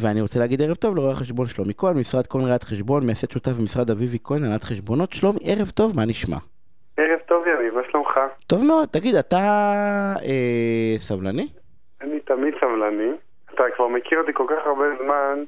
[0.00, 3.50] ואני רוצה להגיד ערב טוב לרואה החשבון שלומי כהן, משרד כהן ראיית חשבון, מייסד שותף
[3.50, 5.12] במשרד אביבי כהן, הנהלת חשבונות.
[5.12, 6.36] שלומי, ערב טוב, מה נשמע?
[6.96, 8.20] ערב טוב יניב, מה שלומך?
[8.46, 8.88] טוב מאוד.
[8.88, 9.36] תגיד, אתה
[10.24, 11.46] אה, סבלני?
[12.00, 13.10] אני תמיד סבלני.
[13.54, 15.44] אתה כבר מכיר אותי כל כך הרבה זמן,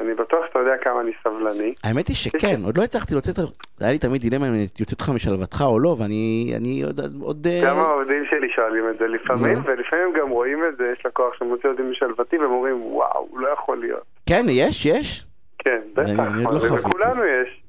[0.00, 1.74] אני בטוח שאתה יודע כמה אני סבלני.
[1.84, 3.42] האמת היא שכן, עוד לא הצלחתי להוציא את ה...
[3.80, 6.82] היה לי תמיד דילמה אם אני יוצא אותך משלוותך או לא, ואני אני
[7.22, 7.46] עוד...
[7.46, 9.58] אה, גם העובדים שלי שואלים את זה לפעמים.
[9.64, 13.78] ולפעמים גם רואים את זה, יש לקוח שמוציא אותי משלוותי, והם אומרים, וואו, לא יכול
[13.80, 14.04] להיות.
[14.28, 15.26] כן, יש, יש?
[15.58, 16.76] כן, בטח, עוד לא.
[16.76, 17.60] לכולנו יש.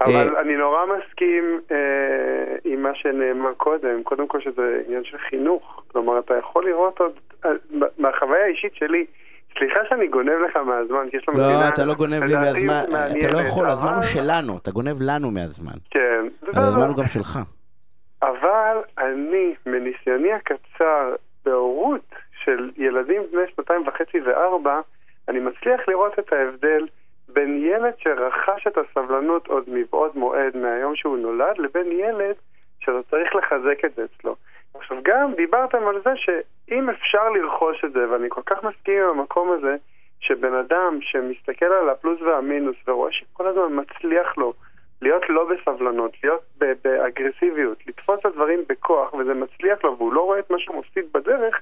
[0.00, 5.82] אבל אני נורא מסכים אה, עם מה שנאמר קודם, קודם כל שזה עניין של חינוך.
[5.88, 7.12] כלומר, אתה יכול לראות עוד,
[7.44, 7.50] אה,
[7.98, 9.06] מהחוויה האישית שלי,
[9.58, 11.60] סליחה שאני גונב לך מהזמן, כי יש לנו מדינה...
[11.60, 14.96] לא, אתה לא גונב לי מהזמן, אתה לא יכול, הזמן הוא אבל- שלנו, אתה גונב
[15.00, 15.78] לנו מהזמן.
[15.90, 16.86] כן, הזמן בסדר.
[16.86, 17.38] הוא גם שלך.
[18.22, 24.80] אבל אני, מניסיוני הקצר בהורות של ילדים בני שנתיים וחצי וארבע,
[25.28, 26.86] אני מצליח לראות את ההבדל
[27.28, 32.34] בין ילד שרכש את הסבלנות עוד מבעוד מועד מהיום שהוא נולד, לבין ילד
[32.80, 34.36] שאתה צריך לחזק את זה אצלו.
[34.74, 39.18] עכשיו גם דיברתם על זה שאם אפשר לרכוש את זה, ואני כל כך מסכים עם
[39.18, 39.76] המקום הזה,
[40.20, 44.52] שבן אדם שמסתכל על הפלוס והמינוס ורואה שכל הזמן מצליח לו
[45.02, 46.42] להיות לא בסבלנות, להיות
[46.84, 51.04] באגרסיביות, לתפוס את הדברים בכוח, וזה מצליח לו, והוא לא רואה את מה שהוא מפסיד
[51.14, 51.60] בדרך,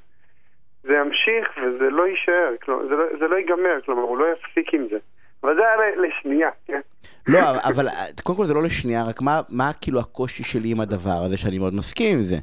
[0.83, 4.75] זה ימשיך וזה לא יישאר, כלומר, זה, לא, זה לא ייגמר, כלומר, הוא לא יפסיק
[4.75, 4.99] עם זה.
[5.45, 6.81] אבל זה היה לשנייה, כן?
[7.27, 7.89] לא, אבל
[8.23, 11.59] קודם כל זה לא לשנייה, רק מה, מה כאילו הקושי שלי עם הדבר הזה, שאני
[11.59, 12.37] מאוד מסכים עם זה.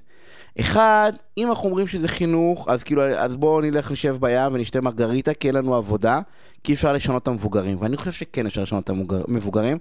[0.59, 5.33] אחד, אם אנחנו אומרים שזה חינוך, אז כאילו, אז בואו נלך נשב בים ונשתה מרגריטה,
[5.33, 6.19] כי אין לנו עבודה,
[6.63, 7.77] כי אפשר לשנות את המבוגרים.
[7.81, 8.89] ואני חושב שכן אפשר לשנות את
[9.27, 9.77] המבוגרים.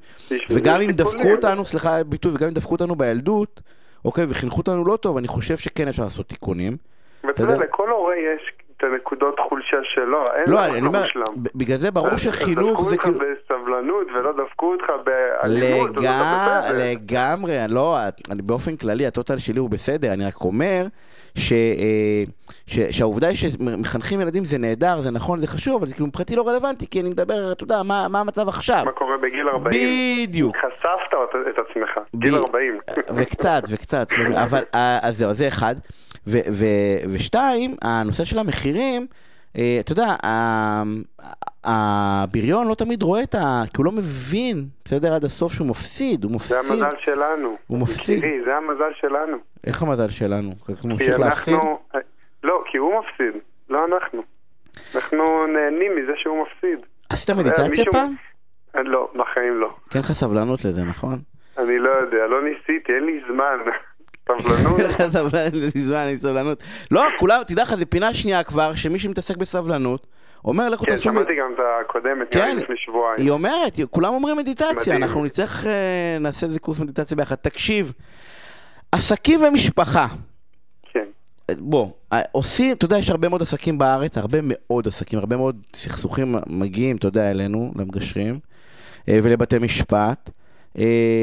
[0.50, 1.30] וגם אם דפקו.
[1.32, 3.60] אותנו, סליחה על הביטוי, וגם אם דפקו אותנו בילדות,
[4.04, 6.76] אוקיי, וחינכו אותנו לא טוב, אני חושב שכן אפשר לעשות תיקונים.
[7.24, 11.22] ואתה יודע- לכל הורה יש את הנקודות חולשה שלו, אין לא, אני אומר, מושלם.
[11.54, 13.18] בגלל זה ברור שחינוך זה דפקו כאילו...
[13.18, 15.90] אותך בסבלנות ולא דפקו אותך באלימות,
[16.74, 17.98] לגמרי, לא,
[18.30, 20.86] אני באופן כללי, הטוטל שלי הוא בסדר, אני רק אומר
[21.38, 22.24] ש, אה,
[22.66, 26.36] ש, שהעובדה היא שמחנכים ילדים זה נהדר, זה נכון, זה חשוב, אבל זה כאילו מבחינתי
[26.36, 28.82] לא רלוונטי, כי אני מדבר, אתה יודע, מה, מה המצב עכשיו.
[28.84, 30.28] מה קורה בגיל 40?
[30.28, 30.56] בדיוק.
[30.56, 30.86] חשפת
[31.50, 32.78] את- עצמך, גיל 40.
[33.16, 35.74] וקצת, וקצת, שלומי, אבל, אה, אז זהו, זה אחד.
[36.26, 36.64] ו, ו,
[37.12, 39.06] ושתיים, הנושא של המחירים,
[39.58, 40.16] אה, אתה יודע,
[41.64, 43.62] הבריון לא תמיד רואה את ה...
[43.66, 46.72] כי הוא לא מבין, בסדר, עד הסוף שהוא מפסיד, הוא זה מפסיד.
[46.72, 47.56] המזל שלנו.
[47.66, 48.18] הוא מפסיד.
[48.18, 49.36] יקירי, זה המזל שלנו.
[49.66, 50.52] איך המזל שלנו?
[50.82, 51.54] הוא ממשיך להפסיד?
[52.44, 54.22] לא, כי הוא מפסיד, לא אנחנו.
[54.94, 56.86] אנחנו נהנים מזה שהוא מפסיד.
[57.08, 58.14] עשית מדיטציה מישהו- פעם?
[58.76, 59.74] אה, לא, בחיים לא.
[59.90, 61.18] כן לך סבלנות לזה, נכון?
[61.58, 63.56] אני לא יודע, לא ניסיתי, אין לי זמן.
[64.28, 64.80] סבלנות.
[65.76, 66.62] מזמן, לי סבלנות.
[66.90, 70.06] לא, כולם, תדע לך, זה פינה שנייה כבר, שמי שמתעסק בסבלנות,
[70.44, 71.02] אומר לכו כן, תעשו...
[71.02, 73.14] שמעתי גם את הקודמת, נראה כן, לי לפני שבועיים.
[73.18, 74.96] היא אומרת, כולם אומרים מדיטציה.
[74.96, 77.34] אנחנו נצטרך, אה, נעשה איזה קורס מדיטציה ביחד.
[77.34, 77.92] תקשיב,
[78.92, 80.06] עסקים ומשפחה,
[80.92, 81.04] כן.
[81.58, 85.56] בוא, אה, עושים, אתה יודע, יש הרבה מאוד עסקים בארץ, הרבה מאוד עסקים, הרבה מאוד
[85.74, 88.38] סכסוכים מגיעים, אתה יודע, אלינו, למגשרים,
[89.08, 90.30] אה, ולבתי משפט,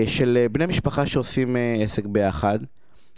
[0.08, 2.60] של בני משפחה שעושים עסק ביחד.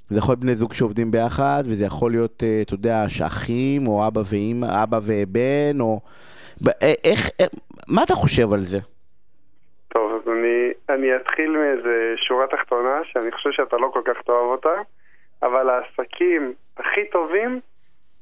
[0.09, 4.07] זה יכול להיות בני זוג שעובדים ביחד, וזה יכול להיות, אה, אתה יודע, שאחים, או
[4.07, 5.99] אבא ואמא, אבא ובן, או...
[6.67, 7.45] אה, איך, אה,
[7.87, 8.77] מה אתה חושב על זה?
[9.87, 14.45] טוב, אז אני, אני אתחיל מאיזה שורה תחתונה, שאני חושב שאתה לא כל כך תאהב
[14.55, 14.81] אותה,
[15.43, 17.59] אבל העסקים הכי טובים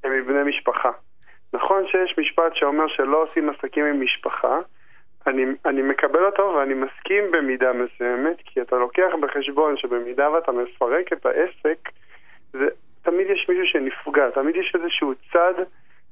[0.03, 0.91] הם מבני משפחה.
[1.53, 4.59] נכון שיש משפט שאומר שלא עושים עסקים עם משפחה,
[5.27, 11.13] אני, אני מקבל אותו ואני מסכים במידה מסוימת, כי אתה לוקח בחשבון שבמידה ואתה מפרק
[11.13, 11.89] את העסק,
[12.53, 12.67] זה,
[13.01, 15.53] תמיד יש מישהו שנפגע, תמיד יש איזשהו צד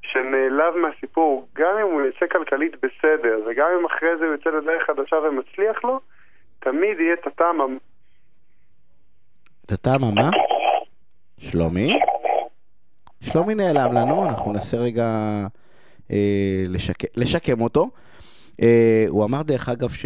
[0.01, 4.83] שנעלב מהסיפור, גם אם הוא יצא כלכלית בסדר, וגם אם אחרי זה הוא יוצא לדרך
[4.87, 5.99] חדשה ומצליח לו,
[6.59, 7.77] תמיד יהיה את הטעם המ-
[9.65, 10.29] את הטעם מה?
[11.39, 11.99] שלומי?
[13.23, 15.03] שלומי נעלם לנו, אנחנו ננסה רגע
[16.11, 17.17] אה, לשק...
[17.17, 17.89] לשקם אותו.
[18.61, 20.05] אה, הוא אמר דרך אגב ש...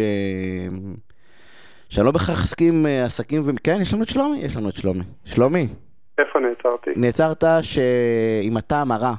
[1.88, 3.50] שאני לא בהכרח אסכים אה, עסקים ו...
[3.64, 4.38] כן, יש לנו את שלומי?
[4.38, 5.04] יש לנו את שלומי.
[5.24, 5.66] שלומי,
[6.18, 6.90] איפה נעצרתי?
[6.96, 9.12] נעצרת שעם הטעם הרע.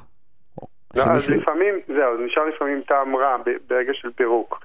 [0.96, 3.36] לא, אז שמישהו- לפעמים, זהו, זה נשאר לפעמים טעם רע
[3.68, 4.60] ברגע של פירוק.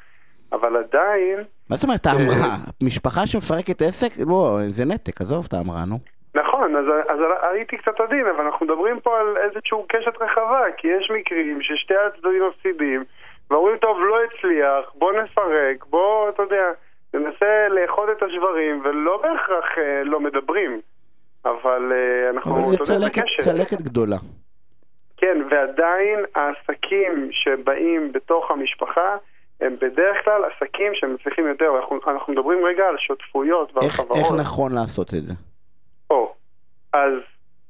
[0.51, 1.37] אבל עדיין,
[1.69, 2.55] מה זאת אומרת טעם אה, רע?
[2.83, 4.25] משפחה שמפרקת עסק?
[4.25, 5.99] בוא, זה נתק, עזוב טעם רע, נו.
[6.35, 7.19] נכון, אז, אז
[7.53, 11.93] הייתי קצת עדין, אבל אנחנו מדברים פה על איזשהו קשת רחבה, כי יש מקרים ששתי
[12.07, 13.03] הצדדים מפסידים,
[13.53, 16.65] ואומרים, טוב, לא הצליח, בוא נפרק, בוא, אתה יודע,
[17.13, 20.81] ננסה לאחוד את השברים, ולא בהכרח אה, לא מדברים,
[21.45, 23.23] אבל אה, אנחנו, אבל זה צלקת.
[23.39, 24.17] צלקת גדולה.
[25.17, 29.17] כן, ועדיין העסקים שבאים בתוך המשפחה
[29.61, 31.65] הם בדרך כלל עסקים שמצליחים יותר.
[31.79, 34.17] אנחנו, אנחנו מדברים רגע על שותפויות ועל איך, חברות.
[34.17, 35.33] איך נכון לעשות את זה?
[36.09, 36.33] או,
[36.93, 37.13] אז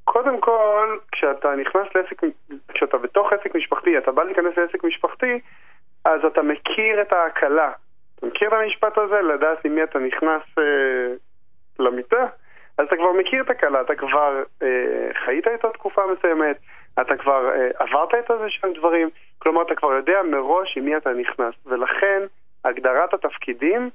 [0.04, 2.20] קודם כל, כשאתה נכנס לעסק,
[2.68, 5.40] כשאתה בתוך עסק משפחתי, אתה בא להיכנס לעסק משפחתי,
[6.04, 7.70] אז אתה מכיר את ההקלה.
[8.18, 9.20] אתה מכיר את המשפט הזה?
[9.20, 11.14] לדעת עם מי אתה נכנס אה,
[11.78, 12.26] למיטה?
[12.78, 16.56] אז אתה כבר מכיר את הקלה, אתה כבר אה, חיית איתו תקופה מסוימת,
[17.00, 19.08] אתה כבר אה, עברת את איזה שהם דברים,
[19.38, 22.22] כלומר אתה כבר יודע מראש עם מי אתה נכנס, ולכן
[22.64, 23.90] הגדרת התפקידים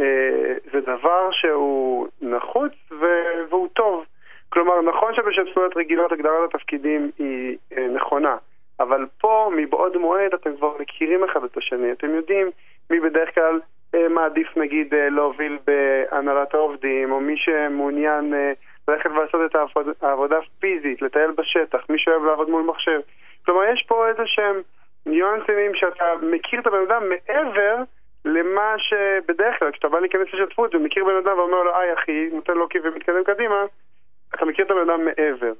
[0.00, 4.04] אה, זה דבר שהוא נחוץ ו- והוא טוב.
[4.48, 8.34] כלומר, נכון שבשותפויות רגילות הגדרת התפקידים היא אה, נכונה,
[8.80, 12.50] אבל פה מבעוד מועד אתם כבר מכירים אחד את השני, אתם יודעים
[12.90, 13.60] מי בדרך כלל
[13.94, 18.52] אה, מעדיף נגיד אה, להוביל בהנהלת העובדים, או מי שמעוניין אה,
[18.88, 23.00] ללכת ולעשות את העבוד, העבודה הפיזית, לטייל בשטח, מי שאוהב לעבוד מול מחשב.
[23.44, 24.60] כלומר, יש פה איזה שהם
[25.06, 27.76] ניואנסים שאתה מכיר את הבן אדם מעבר
[28.24, 32.54] למה שבדרך כלל, כשאתה בא להיכנס לשותפות ומכיר בן אדם ואומר לו, היי אחי, נותן
[32.54, 33.64] לו כיף ומתקדם קדימה,
[34.34, 35.52] אתה מכיר את הבן אדם מעבר.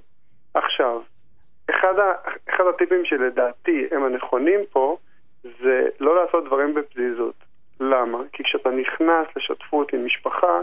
[0.54, 1.00] עכשיו,
[1.70, 2.12] אחד, ה,
[2.48, 4.96] אחד הטיפים שלדעתי הם הנכונים פה,
[5.42, 7.34] זה לא לעשות דברים בפזיזות.
[7.80, 8.18] למה?
[8.32, 10.60] כי כשאתה נכנס לשותפות עם משפחה,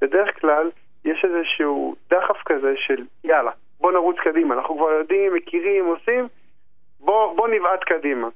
[0.00, 0.70] בדרך כלל
[1.04, 3.50] יש איזשהו דחף כזה של יאללה,
[3.80, 6.28] בוא נרוץ קדימה, אנחנו כבר יודעים, מכירים, עושים,
[7.00, 8.28] בוא, בוא נבעט קדימה.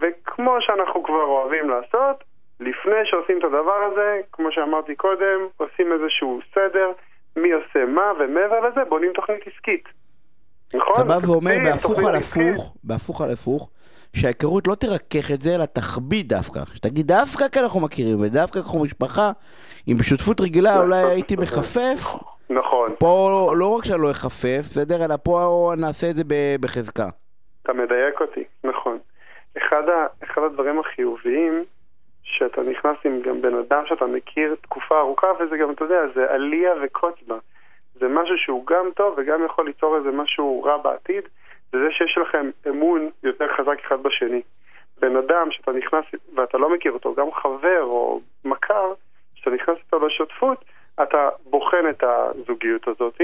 [0.00, 2.24] וכמו שאנחנו כבר אוהבים לעשות,
[2.60, 6.92] לפני שעושים את הדבר הזה, כמו שאמרתי קודם, עושים איזשהו סדר,
[7.36, 9.88] מי עושה מה, ומעבר לזה בונים תוכנית עסקית.
[10.74, 10.94] נכון?
[10.94, 12.14] אתה בא ואומר בהפוך על.
[12.14, 13.70] הפוך, בהפוך על הפוך,
[14.16, 16.60] שההיכרות לא תרכך את זה, אלא תכביד דווקא.
[16.74, 19.30] שתגיד, דווקא כי אנחנו מכירים, ודווקא אנחנו משפחה,
[19.88, 22.16] אם בשותפות רגילה אולי הייתי מחפף,
[22.50, 22.88] נכון.
[22.98, 26.22] פה לא רק שאני לא אחפף, בסדר, אלא פה נעשה את זה
[26.60, 27.08] בחזקה.
[27.62, 28.98] אתה מדייק אותי, נכון.
[29.58, 31.64] אחד, ה, אחד הדברים החיוביים,
[32.22, 36.30] שאתה נכנס עם גם בן אדם שאתה מכיר תקופה ארוכה, וזה גם, אתה יודע, זה
[36.30, 37.36] עלייה וקוץ בה.
[38.00, 41.24] זה משהו שהוא גם טוב וגם יכול ליצור איזה משהו רע בעתיד,
[41.72, 44.42] זה זה שיש לכם אמון יותר חזק אחד בשני.
[45.00, 46.04] בן אדם שאתה נכנס
[46.34, 48.92] ואתה לא מכיר אותו, גם חבר או מכר,
[49.34, 50.64] שאתה נכנס איתו לשותפות,
[51.02, 53.20] אתה בוחן את הזוגיות הזאת,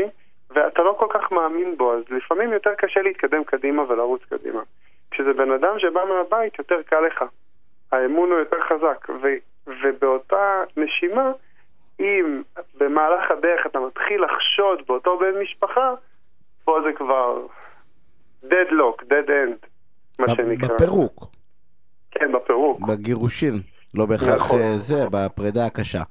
[0.51, 4.63] ואתה לא כל כך מאמין בו, אז לפעמים יותר קשה להתקדם קדימה ולרוץ קדימה.
[5.11, 7.25] כשזה בן אדם שבא מהבית, יותר קל לך.
[7.93, 11.33] האמון הוא יותר חזק, ו- ובאותה נשימה,
[12.03, 12.43] אם
[12.81, 15.95] במהלך הדרך אתה מתחיל לחשוד באותו בן משפחה,
[16.65, 17.47] פה זה כבר
[18.45, 19.67] deadlock, dead end,
[20.19, 20.75] מה שנקרא.
[20.75, 21.27] בפירוק,
[22.11, 22.81] כן, בפירוק.
[22.81, 23.61] בגירושין,
[23.95, 24.61] לא בהכרח נכון.
[24.61, 26.03] אה, זה, בפרידה הקשה.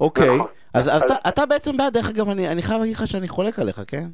[0.00, 0.46] אוקיי, נכון.
[0.74, 3.28] אז אז אז- אתה- אתה בעצם בעד, דרך אגב, אני אני חייב להגיד לך שאני
[3.28, 4.04] חולק עליך, כן?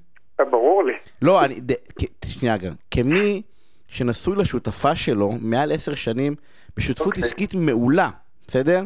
[0.41, 0.93] אה, ברור לי.
[1.23, 3.43] לא, אני, ד, כ, שנייה גם, כמי
[3.89, 6.35] שנשוי לשותפה שלו מעל עשר שנים
[6.77, 7.23] בשותפות אוקיי.
[7.23, 8.09] עסקית מעולה,
[8.47, 8.81] בסדר?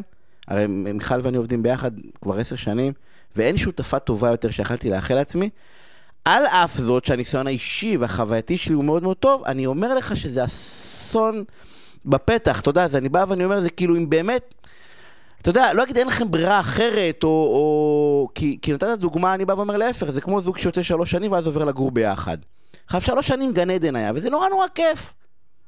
[0.49, 1.91] הרי מיכל ואני עובדים ביחד
[2.23, 2.93] כבר עשר שנים,
[3.37, 5.50] ואין שותפה טובה יותר שיכלתי לאחל לעצמי.
[6.25, 10.44] על אף זאת שהניסיון האישי והחווייתי שלי הוא מאוד מאוד טוב, אני אומר לך שזה
[10.44, 11.44] אסון
[12.05, 14.55] בפתח, אתה יודע, אז אני בא ואני אומר, זה כאילו אם באמת...
[15.43, 17.29] אתה יודע, לא אגיד אין לכם ברירה אחרת, או...
[17.29, 18.29] או...
[18.35, 21.47] כי, כי נתת דוגמה, אני בא ואומר להפך, זה כמו זוג שיוצא שלוש שנים ואז
[21.47, 22.39] עובר לגור ביחד.
[22.87, 25.15] עכשיו שלוש שנים גן עדן היה, וזה נורא נורא כיף.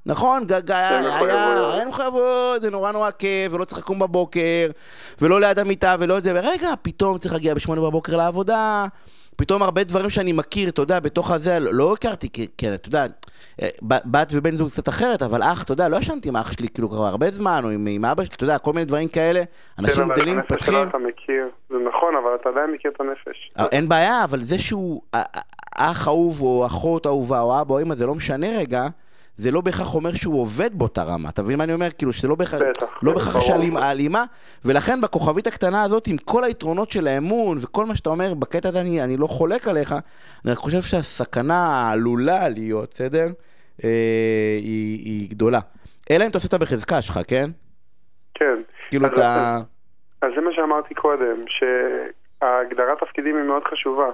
[0.07, 1.75] נכון, ג- ג- היה, מחויבויות.
[1.75, 4.71] היה מחויבות, זה נורא נורא כיף, ולא צריך לקום בבוקר,
[5.21, 8.85] ולא ליד המיטה, ולא את זה, ורגע, פתאום צריך להגיע בשמונה בבוקר לעבודה,
[9.37, 12.89] פתאום הרבה דברים שאני מכיר, אתה יודע, בתוך הזה, לא, לא הכרתי, כי, כי אתה
[12.89, 13.07] יודע,
[13.63, 16.69] אה, בת ובן זוג קצת אחרת, אבל אח, אתה יודע, לא ישנתי עם אח שלי
[16.69, 19.43] כאילו כבר הרבה זמן, או עם, עם אבא שלי, אתה יודע, כל מיני דברים כאלה,
[19.79, 22.71] אנשים כן, אבל גדלים, את הנפש מתפתחים, שלה אתה מכיר, זה נכון, אבל אתה עדיין
[22.71, 23.51] מכיר את הנפש.
[23.59, 25.03] אה, אין בעיה, אבל זה שהוא
[25.77, 28.87] אח אהוב, או אחות אהובה, או אבא או אמא, זה לא משנה רגע,
[29.37, 31.91] זה לא בהכרח אומר שהוא עובד באותה רמה, אתה מבין מה אני אומר?
[31.99, 32.61] כאילו שזה לא בהכרח,
[33.03, 33.51] לא בהכרח יש.
[33.77, 34.25] הלימה-
[34.65, 38.81] ולכן בכוכבית הקטנה הזאת, עם כל היתרונות של האמון, וכל מה שאתה אומר, בקטע הזה
[38.81, 39.93] אני, אני לא חולק עליך,
[40.45, 43.27] אני רק חושב שהסכנה העלולה להיות, בסדר?
[43.85, 43.89] אה,
[44.61, 45.61] היא, היא גדולה.
[46.11, 47.51] אלא אם אתה עושה אותה בחזקה שלך, כן?
[48.35, 48.59] כן.
[48.91, 49.59] כאילו אתה...
[50.23, 54.11] אז זה מה שאמרתי קודם, שהגדרת תפקידים היא מאוד חשובה.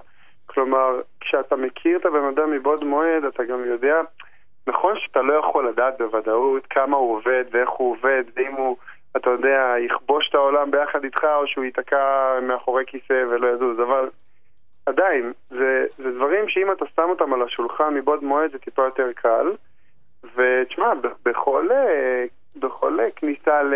[0.47, 0.89] כלומר,
[1.21, 3.95] כשאתה מכיר את הבן אדם מבעוד מועד, אתה גם יודע,
[4.71, 8.77] נכון שאתה לא יכול לדעת בוודאות כמה הוא עובד ואיך הוא עובד, ואם הוא,
[9.17, 14.09] אתה יודע, יכבוש את העולם ביחד איתך, או שהוא ייתקע מאחורי כיסא ולא יזוז, אבל
[14.87, 19.13] עדיין, זה, זה דברים שאם אתה שם אותם על השולחן מבעוד מועד זה טיפה יותר
[19.13, 19.47] קל.
[20.37, 20.93] ותשמע,
[21.25, 22.25] בכל, אה,
[22.57, 23.75] בכל אה, כניסה ל...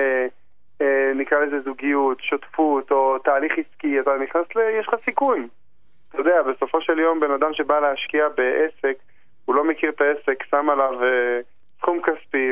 [0.82, 4.60] אה, נקרא לזה זוגיות, שותפות או תהליך עסקי, אתה נכנס ל...
[4.80, 5.48] יש לך סיכון.
[6.08, 8.96] אתה יודע, בסופו של יום בן אדם שבא להשקיע בעסק,
[9.44, 11.40] הוא לא מכיר את העסק, שם עליו אה,
[11.80, 12.48] סכום כספי,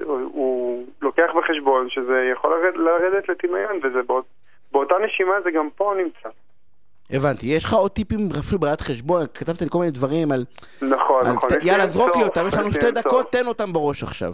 [0.00, 4.24] והוא לוקח בחשבון שזה יכול לרד, לרדת לטמיון, וזה באות,
[4.72, 6.28] באותה נשימה זה גם פה נמצא.
[7.10, 7.46] הבנתי.
[7.46, 9.22] יש לך עוד טיפים אפילו בראיית חשבון?
[9.34, 10.44] כתבת לי כל מיני דברים על...
[10.82, 11.48] נכון, על נכון.
[11.48, 13.32] ת- יאללה, זרוק לי אותם, יש לנו שתי דקות.
[13.32, 14.32] תן אותם בראש עכשיו.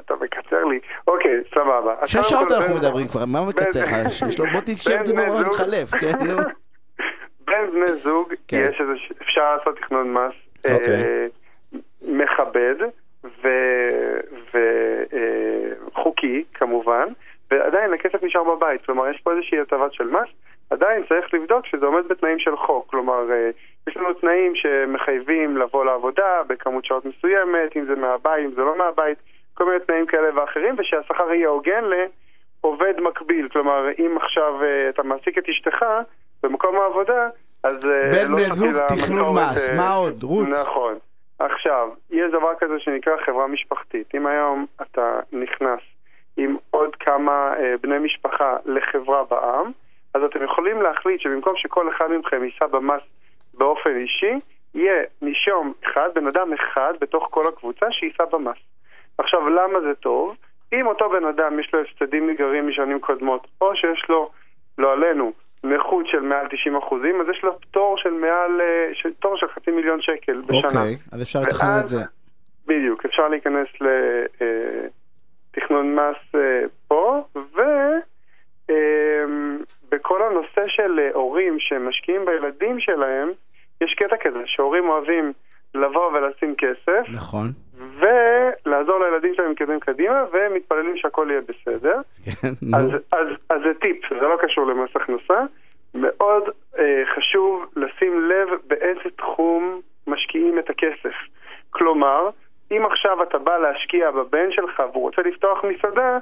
[0.00, 0.78] אתה מקצר לי.
[1.06, 2.06] אוקיי, סבבה.
[2.06, 3.90] שש שעות אנחנו מדברים כבר, מה מקצר לך?
[4.38, 4.46] בוא
[4.86, 6.36] בן דיבור, נתחלף, כן, נו.
[7.46, 8.68] בין בני זוג כן.
[8.70, 10.34] יש איזה, אפשר לעשות תכנון מס
[10.70, 11.02] אוקיי.
[11.02, 11.26] אה,
[12.02, 12.74] מכבד
[14.52, 17.08] וחוקי כמובן,
[17.50, 20.28] ועדיין הכסף נשאר בבית, כלומר יש פה איזושהי הטבת של מס,
[20.70, 23.50] עדיין צריך לבדוק שזה עומד בתנאים של חוק, כלומר אה,
[23.88, 28.78] יש לנו תנאים שמחייבים לבוא לעבודה בכמות שעות מסוימת, אם זה מהבית, אם זה לא
[28.78, 29.18] מהבית,
[29.54, 35.02] כל מיני תנאים כאלה ואחרים, ושהשכר יהיה הוגן לעובד מקביל, כלומר אם עכשיו אה, אתה
[35.02, 35.84] מעסיק את אשתך
[36.42, 37.28] במקום העבודה,
[37.62, 37.84] אז...
[37.84, 39.70] אה, בן לא תוציא זוג, תכנון משכורת, מס.
[39.70, 40.22] אה, מה עוד?
[40.22, 40.48] רות.
[40.48, 40.98] נכון.
[41.38, 44.14] עכשיו, יש דבר כזה שנקרא חברה משפחתית.
[44.14, 45.80] אם היום אתה נכנס
[46.36, 49.72] עם עוד כמה אה, בני משפחה לחברה בעם,
[50.14, 53.02] אז אתם יכולים להחליט שבמקום שכל אחד מכם יישא במס
[53.54, 54.34] באופן אישי,
[54.74, 58.56] יהיה נישום אחד, בן אדם אחד בתוך כל הקבוצה שיישא במס.
[59.18, 60.36] עכשיו, למה זה טוב?
[60.72, 64.30] אם אותו בן אדם יש לו הפסדים ניגרים משנים קודמות, או שיש לו,
[64.78, 65.32] לא עלינו,
[65.64, 69.46] נכות של מעל 90 אחוזים, אז יש לו פטור של מעל, אה, של, פטור של
[69.48, 70.58] חצי מיליון שקל בשנה.
[70.58, 72.00] אוקיי, אז אפשר לתכנן את זה.
[72.66, 73.68] בדיוק, אפשר להיכנס
[75.50, 77.22] לתכנון מס אה, פה,
[79.88, 83.30] ובכל הנושא של אה, הורים שמשקיעים בילדים שלהם,
[83.80, 85.24] יש קטע כזה שהורים אוהבים
[85.74, 87.46] לבוא ולשים כסף, נכון.
[88.66, 92.00] ולעזור לילדים שלהם להתקדם קדימה, ומתפללים שהכל יהיה בסדר.
[92.24, 92.86] כן, אז.
[93.12, 95.40] אז, אז זה טיפ, זה לא קשור למס הכנסה.
[95.94, 96.42] מאוד
[96.78, 101.14] אה, חשוב לשים לב באיזה תחום משקיעים את הכסף.
[101.70, 102.30] כלומר,
[102.70, 106.18] אם עכשיו אתה בא להשקיע בבן שלך והוא רוצה לפתוח מסעדה,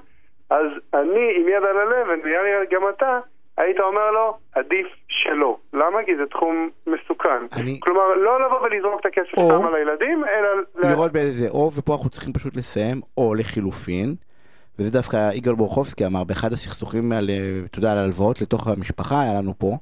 [0.50, 3.20] אז אני עם יד על הלב, ונראה לי גם אתה,
[3.58, 5.56] היית אומר לו, עדיף שלא.
[5.72, 5.98] למה?
[6.06, 7.60] כי זה תחום מסוכן.
[7.60, 10.88] אני- כלומר, לא לבוא ולזרוק את הכסף או- סתם על הילדים, אלא...
[10.90, 14.14] לראות באיזה זה, או, ופה אנחנו צריכים פשוט לסיים, או לחילופין,
[14.78, 19.20] וזה דווקא יגאל בורחובסקי אמר באחד הסכסוכים על, אה, אתה יודע, על הלוואות לתוך המשפחה,
[19.22, 19.76] היה לנו פה,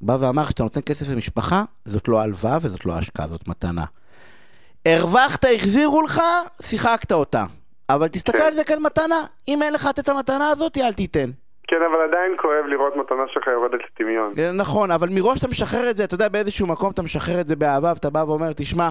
[0.00, 3.84] בא ואמר, כשאתה נותן כסף למשפחה, זאת לא הלוואה וזאת לא השקעה, זאת מתנה.
[4.88, 6.22] הרווחת, החזירו לך,
[6.62, 7.44] שיחקת אותה.
[7.90, 8.44] אבל תסתכל כן.
[8.44, 9.14] על זה כאל מתנה.
[9.48, 11.30] אם אין לך את המתנה הזאת, אל תיתן.
[11.78, 14.32] כן, אבל עדיין כואב לראות מתנה שלך יורדת לטמיון.
[14.38, 17.48] אה, נכון, אבל מראש אתה משחרר את זה, אתה יודע, באיזשהו מקום אתה משחרר את
[17.48, 18.88] זה באהבה, ואתה בא ואומר, תשמע,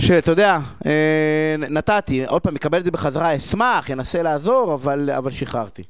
[0.00, 5.30] שאתה יודע, אה, נתתי, עוד פעם, מקבל את זה בחזרה, אשמח, אנסה לעזור, אבל, אבל
[5.30, 5.82] שחררתי.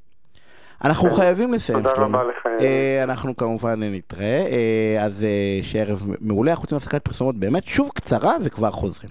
[0.85, 1.17] אנחנו כן.
[1.17, 2.19] חייבים לסיים, תודה שלמה.
[2.19, 5.27] רבה לך, אה, אנחנו כמובן נתראה, אה, אז
[5.63, 9.11] שערב מעולה, חוץ מהפסקת פרסומות באמת, שוב קצרה וכבר חוזרים.